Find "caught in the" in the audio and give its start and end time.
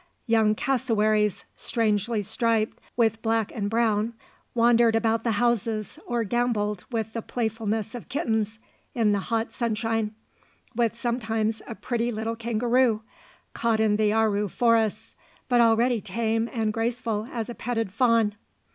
13.53-14.11